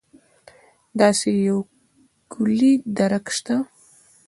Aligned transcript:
داسې 0.99 1.29
یو 1.47 1.57
کُلي 2.31 2.73
درک 2.97 3.25
شته. 3.37 3.55